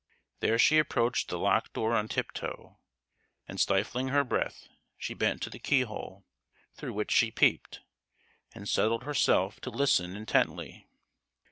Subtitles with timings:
[0.39, 2.79] There she approached the locked door on tiptoe;
[3.47, 6.25] and stifling her breath, she bent to the keyhole,
[6.73, 7.81] through which she peeped,
[8.51, 10.87] and settled herself to listen intently.